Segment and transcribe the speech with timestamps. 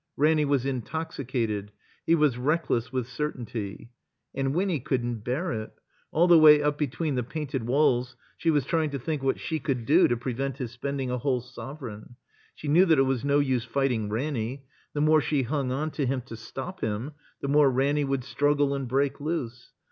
[0.17, 1.71] Ranny was intoxicated,
[2.07, 3.89] he was reckless with cer tainty.
[4.33, 5.73] And Winny couldn't bear it.
[6.09, 9.59] All the way up between the painted walls she was trying to think what she
[9.59, 12.15] could do to prevent his spending a whole sovereign.
[12.55, 14.65] She knew that it was no use fighting Ranny.
[14.93, 17.11] The more she hung on to him to stop him,
[17.41, 19.71] the more Ranny would struggle and break loose.